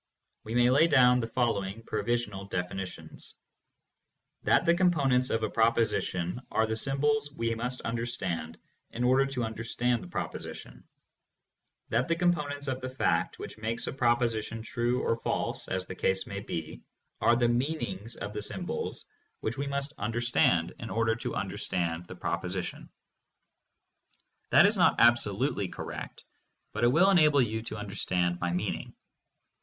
[0.43, 3.35] We may lay down the following provisional definitions:
[4.41, 8.57] That the components of a proposition are the sym bols we must understand
[8.89, 10.85] in order to understand the proposition;
[11.89, 15.85] That the components of the fact which makes a prop osition true or false, as
[15.85, 16.81] the case may be,
[17.21, 19.05] are the meanings of the symbols
[19.41, 22.89] which we must under stand in order to understand the proposition.
[24.49, 26.23] That is not absolutely correct,
[26.73, 28.95] but it will enable you to understand my meaning.